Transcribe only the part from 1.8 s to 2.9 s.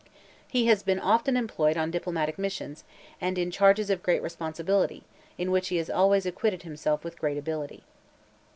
diplomatic missions,